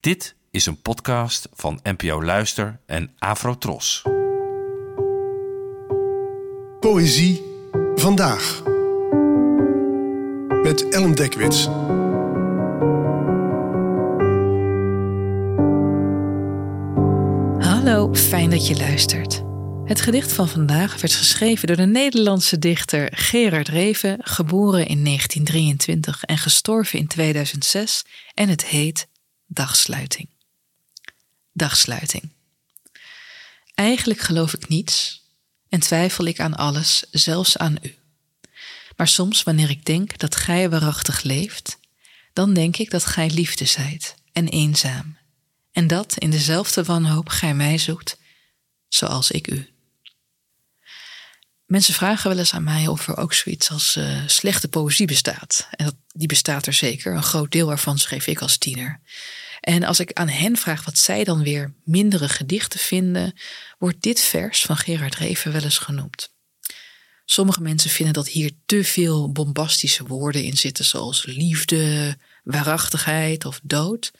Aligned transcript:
Dit 0.00 0.34
is 0.50 0.66
een 0.66 0.82
podcast 0.82 1.48
van 1.52 1.80
NPO 1.82 2.22
Luister 2.22 2.80
en 2.86 3.10
Afrotros. 3.18 4.02
Poëzie 6.80 7.42
vandaag. 7.94 8.62
Met 10.62 10.88
Ellen 10.88 11.14
Dekwits. 11.14 11.64
Hallo, 17.68 18.14
fijn 18.14 18.50
dat 18.50 18.66
je 18.66 18.76
luistert. 18.76 19.42
Het 19.84 20.00
gedicht 20.00 20.32
van 20.32 20.48
vandaag 20.48 21.00
werd 21.00 21.14
geschreven 21.14 21.66
door 21.66 21.76
de 21.76 21.86
Nederlandse 21.86 22.58
dichter 22.58 23.08
Gerard 23.14 23.68
Reven, 23.68 24.16
geboren 24.20 24.86
in 24.86 25.04
1923 25.04 26.24
en 26.24 26.38
gestorven 26.38 26.98
in 26.98 27.06
2006, 27.06 28.04
en 28.34 28.48
het 28.48 28.64
heet 28.64 29.08
Dagsluiting. 29.52 30.28
Dagsluiting. 31.52 32.32
Eigenlijk 33.74 34.20
geloof 34.20 34.54
ik 34.54 34.68
niets 34.68 35.22
en 35.68 35.80
twijfel 35.80 36.24
ik 36.24 36.40
aan 36.40 36.56
alles, 36.56 37.04
zelfs 37.10 37.56
aan 37.56 37.78
u. 37.82 37.94
Maar 38.96 39.08
soms, 39.08 39.42
wanneer 39.42 39.70
ik 39.70 39.84
denk 39.84 40.18
dat 40.18 40.36
gij 40.36 40.70
waarachtig 40.70 41.22
leeft, 41.22 41.78
dan 42.32 42.54
denk 42.54 42.76
ik 42.76 42.90
dat 42.90 43.04
gij 43.04 43.30
liefde 43.30 43.64
zijt 43.64 44.14
en 44.32 44.48
eenzaam, 44.48 45.18
en 45.72 45.86
dat 45.86 46.16
in 46.18 46.30
dezelfde 46.30 46.84
wanhoop 46.84 47.28
gij 47.28 47.54
mij 47.54 47.78
zoekt, 47.78 48.16
zoals 48.88 49.30
ik 49.30 49.50
u. 49.50 49.68
Mensen 51.70 51.94
vragen 51.94 52.30
wel 52.30 52.38
eens 52.38 52.54
aan 52.54 52.64
mij 52.64 52.86
of 52.86 53.08
er 53.08 53.16
ook 53.16 53.32
zoiets 53.32 53.70
als 53.70 53.96
uh, 53.96 54.22
slechte 54.26 54.68
poëzie 54.68 55.06
bestaat. 55.06 55.68
En 55.70 55.84
dat, 55.84 55.94
die 56.12 56.26
bestaat 56.26 56.66
er 56.66 56.72
zeker. 56.72 57.14
Een 57.14 57.22
groot 57.22 57.52
deel 57.52 57.66
waarvan 57.66 57.98
schreef 57.98 58.26
ik 58.26 58.40
als 58.40 58.56
tiener. 58.56 59.00
En 59.60 59.82
als 59.82 60.00
ik 60.00 60.12
aan 60.12 60.28
hen 60.28 60.56
vraag 60.56 60.84
wat 60.84 60.98
zij 60.98 61.24
dan 61.24 61.42
weer 61.42 61.72
mindere 61.84 62.28
gedichten 62.28 62.80
vinden, 62.80 63.38
wordt 63.78 64.02
dit 64.02 64.20
vers 64.20 64.62
van 64.62 64.76
Gerard 64.76 65.14
Reven 65.14 65.52
wel 65.52 65.62
eens 65.62 65.78
genoemd. 65.78 66.32
Sommige 67.24 67.60
mensen 67.60 67.90
vinden 67.90 68.14
dat 68.14 68.28
hier 68.28 68.50
te 68.66 68.84
veel 68.84 69.32
bombastische 69.32 70.04
woorden 70.04 70.44
in 70.44 70.56
zitten, 70.56 70.84
zoals 70.84 71.24
liefde, 71.24 72.16
waarachtigheid 72.44 73.44
of 73.44 73.60
dood. 73.62 74.12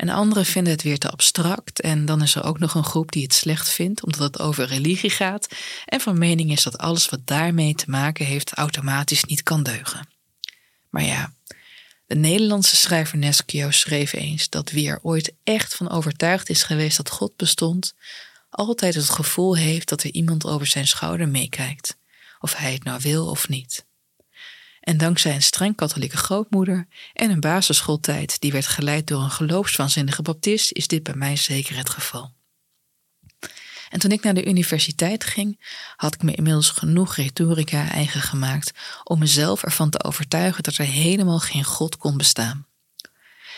En 0.00 0.08
anderen 0.08 0.44
vinden 0.44 0.72
het 0.72 0.82
weer 0.82 0.98
te 0.98 1.10
abstract. 1.10 1.80
En 1.80 2.04
dan 2.06 2.22
is 2.22 2.34
er 2.34 2.44
ook 2.44 2.58
nog 2.58 2.74
een 2.74 2.84
groep 2.84 3.12
die 3.12 3.22
het 3.22 3.34
slecht 3.34 3.68
vindt, 3.68 4.04
omdat 4.04 4.20
het 4.20 4.38
over 4.38 4.66
religie 4.66 5.10
gaat. 5.10 5.48
En 5.84 6.00
van 6.00 6.18
mening 6.18 6.50
is 6.50 6.62
dat 6.62 6.78
alles 6.78 7.08
wat 7.08 7.26
daarmee 7.26 7.74
te 7.74 7.90
maken 7.90 8.26
heeft 8.26 8.52
automatisch 8.52 9.24
niet 9.24 9.42
kan 9.42 9.62
deugen. 9.62 10.08
Maar 10.90 11.02
ja, 11.02 11.34
de 12.06 12.14
Nederlandse 12.14 12.76
schrijver 12.76 13.18
Nesquio 13.18 13.70
schreef 13.70 14.12
eens 14.12 14.48
dat 14.48 14.70
wie 14.70 14.88
er 14.88 14.98
ooit 15.02 15.32
echt 15.44 15.74
van 15.74 15.90
overtuigd 15.90 16.48
is 16.48 16.62
geweest 16.62 16.96
dat 16.96 17.10
God 17.10 17.36
bestond, 17.36 17.94
altijd 18.50 18.94
het 18.94 19.10
gevoel 19.10 19.56
heeft 19.56 19.88
dat 19.88 20.02
er 20.02 20.10
iemand 20.10 20.46
over 20.46 20.66
zijn 20.66 20.86
schouder 20.86 21.28
meekijkt, 21.28 21.96
of 22.38 22.56
hij 22.56 22.72
het 22.72 22.84
nou 22.84 23.00
wil 23.02 23.26
of 23.26 23.48
niet. 23.48 23.84
En 24.90 24.96
dankzij 24.96 25.34
een 25.34 25.42
streng 25.42 25.76
katholieke 25.76 26.16
grootmoeder 26.16 26.86
en 27.12 27.30
een 27.30 27.40
basisschooltijd 27.40 28.40
die 28.40 28.52
werd 28.52 28.66
geleid 28.66 29.06
door 29.06 29.22
een 29.22 29.30
geloofswaanzinnige 29.30 30.22
baptist, 30.22 30.72
is 30.72 30.86
dit 30.86 31.02
bij 31.02 31.14
mij 31.14 31.36
zeker 31.36 31.76
het 31.76 31.90
geval. 31.90 32.32
En 33.88 33.98
toen 33.98 34.10
ik 34.10 34.22
naar 34.22 34.34
de 34.34 34.46
universiteit 34.46 35.24
ging, 35.24 35.60
had 35.96 36.14
ik 36.14 36.22
me 36.22 36.34
inmiddels 36.34 36.70
genoeg 36.70 37.16
retorica 37.16 37.90
eigen 37.90 38.20
gemaakt 38.20 38.72
om 39.04 39.18
mezelf 39.18 39.62
ervan 39.62 39.90
te 39.90 40.04
overtuigen 40.04 40.62
dat 40.62 40.76
er 40.76 40.84
helemaal 40.84 41.38
geen 41.38 41.64
God 41.64 41.96
kon 41.96 42.16
bestaan. 42.16 42.66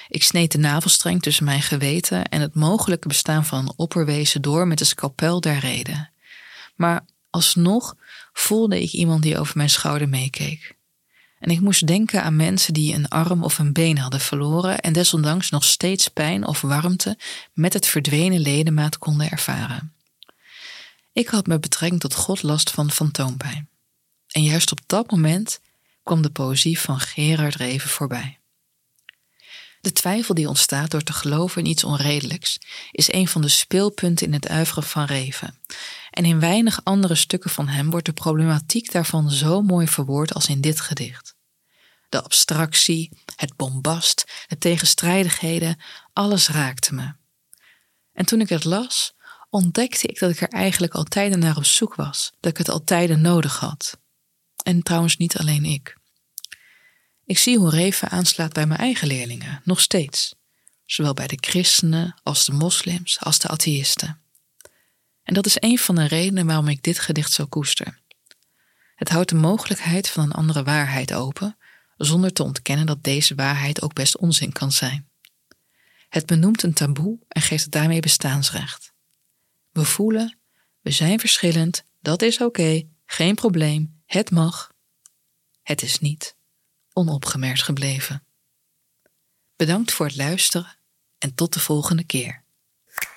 Ik 0.08 0.22
sneed 0.22 0.53
de 0.53 0.58
navelstreng 0.58 1.22
tussen 1.22 1.44
mijn 1.44 1.62
geweten 1.62 2.28
en 2.28 2.41
het 2.41 2.55
mogelijke 2.55 3.08
bestaan 3.08 3.44
van 3.44 3.58
een 3.58 3.72
opperwezen 3.77 4.42
door 4.42 4.66
met 4.66 4.78
de 4.78 4.84
scalpel 4.84 5.41
der 5.41 5.58
reden. 5.58 6.10
Maar 6.75 7.05
alsnog 7.30 7.94
voelde 8.33 8.83
ik 8.83 8.92
iemand 8.92 9.22
die 9.22 9.38
over 9.38 9.56
mijn 9.56 9.70
schouder 9.70 10.09
meekeek. 10.09 10.81
En 11.42 11.50
ik 11.50 11.60
moest 11.60 11.86
denken 11.86 12.22
aan 12.22 12.36
mensen 12.36 12.75
die 12.75 12.94
een 12.94 13.08
arm 13.08 13.42
of 13.42 13.58
een 13.58 13.72
been 13.72 13.98
hadden 13.98 14.20
verloren 14.20 14.80
en 14.80 14.92
desondanks 14.92 15.50
nog 15.50 15.64
steeds 15.64 16.08
pijn 16.08 16.47
of 16.47 16.60
warmte 16.60 17.19
met 17.53 17.72
het 17.72 17.86
verdwenen 17.86 18.41
ledemaat 18.41 18.98
konden 18.98 19.30
ervaren. 19.30 19.92
Ik 21.12 21.28
had 21.28 21.47
met 21.47 21.60
betrekking 21.60 22.00
tot 22.00 22.14
God 22.14 22.42
last 22.42 22.70
van 22.70 22.91
fantoompijn. 22.91 23.69
En 24.28 24.42
juist 24.42 24.72
op 24.72 24.78
dat 24.86 25.10
moment 25.10 25.60
kwam 26.03 26.22
de 26.22 26.30
poëzie 26.30 26.78
van 26.78 27.00
Gerard 27.00 27.54
Reven 27.54 27.91
voorbij. 27.91 28.38
De 29.80 29.92
twijfel 29.92 30.34
die 30.34 30.48
ontstaat 30.48 30.91
door 30.91 31.03
te 31.03 31.12
geloven 31.12 31.62
in 31.62 31.70
iets 31.70 31.84
onredelijks 31.84 32.59
is 32.91 33.12
een 33.12 33.28
van 33.28 33.42
de 33.42 33.48
speelpunten 33.48 34.26
in 34.26 34.32
het 34.32 34.48
uiveren 34.48 34.82
van 34.82 35.04
Reven. 35.04 35.59
En 36.10 36.24
in 36.24 36.41
weinig 36.41 36.80
andere 36.84 37.14
stukken 37.14 37.50
van 37.50 37.69
hem 37.69 37.91
wordt 37.91 38.06
de 38.06 38.12
problematiek 38.12 38.92
daarvan 38.92 39.30
zo 39.30 39.62
mooi 39.62 39.88
verwoord 39.88 40.34
als 40.34 40.48
in 40.48 40.60
dit 40.60 40.80
gedicht. 40.80 41.31
De 42.12 42.23
abstractie, 42.23 43.11
het 43.37 43.56
bombast, 43.56 44.45
de 44.47 44.59
tegenstrijdigheden, 44.59 45.81
alles 46.12 46.49
raakte 46.49 46.95
me. 46.95 47.12
En 48.12 48.27
toen 48.27 48.41
ik 48.41 48.49
het 48.49 48.65
las, 48.65 49.15
ontdekte 49.50 50.06
ik 50.06 50.19
dat 50.19 50.31
ik 50.31 50.41
er 50.41 50.49
eigenlijk 50.49 50.95
altijd 50.95 51.37
naar 51.37 51.56
op 51.56 51.65
zoek 51.65 51.95
was, 51.95 52.33
dat 52.41 52.51
ik 52.51 52.59
het 52.59 52.69
altijd 52.69 53.19
nodig 53.19 53.59
had. 53.59 53.99
En 54.65 54.83
trouwens 54.83 55.17
niet 55.17 55.39
alleen 55.39 55.65
ik. 55.65 55.97
Ik 57.25 57.39
zie 57.39 57.59
hoe 57.59 57.71
Reven 57.71 58.09
aanslaat 58.09 58.53
bij 58.53 58.67
mijn 58.67 58.81
eigen 58.81 59.06
leerlingen, 59.06 59.61
nog 59.65 59.81
steeds. 59.81 60.34
Zowel 60.84 61.15
bij 61.15 61.27
de 61.27 61.39
christenen 61.41 62.21
als 62.22 62.45
de 62.45 62.53
moslims 62.53 63.21
als 63.21 63.39
de 63.39 63.49
atheïsten. 63.49 64.21
En 65.22 65.34
dat 65.34 65.47
is 65.47 65.56
een 65.61 65.78
van 65.78 65.95
de 65.95 66.06
redenen 66.06 66.47
waarom 66.47 66.69
ik 66.69 66.83
dit 66.83 66.99
gedicht 66.99 67.33
zo 67.33 67.47
koester. 67.47 68.01
Het 68.95 69.09
houdt 69.09 69.28
de 69.28 69.34
mogelijkheid 69.34 70.09
van 70.09 70.25
een 70.25 70.33
andere 70.33 70.62
waarheid 70.62 71.12
open, 71.12 71.56
zonder 71.97 72.32
te 72.32 72.42
ontkennen 72.42 72.86
dat 72.86 73.03
deze 73.03 73.34
waarheid 73.34 73.82
ook 73.82 73.92
best 73.92 74.16
onzin 74.16 74.53
kan 74.53 74.72
zijn. 74.72 75.10
Het 76.08 76.26
benoemt 76.26 76.62
een 76.62 76.72
taboe 76.72 77.19
en 77.28 77.42
geeft 77.42 77.62
het 77.62 77.72
daarmee 77.72 78.00
bestaansrecht. 78.00 78.92
We 79.70 79.84
voelen, 79.84 80.38
we 80.80 80.91
zijn 80.91 81.20
verschillend, 81.20 81.84
dat 82.00 82.22
is 82.22 82.41
oké, 82.41 82.82
geen 83.04 83.34
probleem, 83.34 84.03
het 84.06 84.30
mag. 84.30 84.72
Het 85.62 85.82
is 85.82 85.98
niet 85.98 86.36
onopgemerkt 86.92 87.62
gebleven. 87.62 88.26
Bedankt 89.56 89.92
voor 89.92 90.06
het 90.06 90.16
luisteren 90.16 90.78
en 91.19 91.34
tot 91.34 91.53
de 91.53 91.60
volgende 91.60 92.04
keer. 92.04 92.44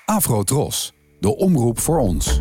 Afro 0.05 0.43
Tros, 0.43 0.91
de 1.19 1.35
omroep 1.35 1.79
voor 1.79 1.99
ons. 1.99 2.39